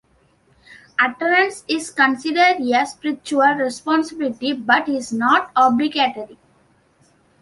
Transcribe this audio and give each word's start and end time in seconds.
Attendance 0.99 1.63
is 1.67 1.91
considered 1.91 2.59
a 2.59 2.85
spiritual 2.87 3.53
responsibility, 3.53 4.51
but 4.51 4.89
is 4.89 5.13
not 5.13 5.51
obligatory. 5.55 6.39